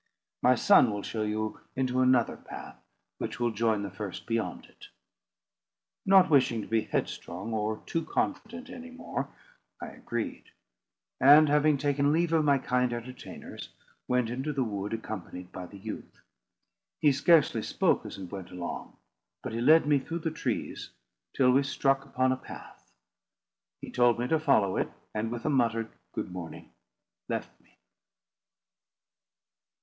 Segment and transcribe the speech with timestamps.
[0.41, 2.75] My son will show you into another path,
[3.19, 4.87] which will join the first beyond it."
[6.07, 9.29] Not wishing to be headstrong or too confident any more,
[9.79, 10.45] I agreed;
[11.19, 13.69] and having taken leave of my kind entertainers,
[14.07, 16.21] went into the wood, accompanied by the youth.
[16.99, 18.97] He scarcely spoke as we went along;
[19.43, 20.89] but he led me through the trees
[21.35, 22.91] till we struck upon a path.
[23.81, 26.71] He told me to follow it, and, with a muttered "good morning"
[27.29, 27.77] left me.